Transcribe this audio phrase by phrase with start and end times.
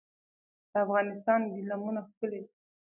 [0.71, 2.51] د افغانستان ګلیمونه ښکلي دي